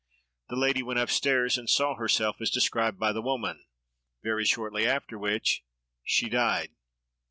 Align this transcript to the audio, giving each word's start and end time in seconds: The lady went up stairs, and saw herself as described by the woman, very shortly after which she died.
The 0.49 0.55
lady 0.55 0.81
went 0.81 0.97
up 0.97 1.11
stairs, 1.11 1.59
and 1.59 1.69
saw 1.69 1.93
herself 1.93 2.41
as 2.41 2.49
described 2.49 2.97
by 2.97 3.11
the 3.11 3.21
woman, 3.21 3.67
very 4.23 4.45
shortly 4.45 4.87
after 4.87 5.15
which 5.15 5.63
she 6.03 6.27
died. 6.27 6.71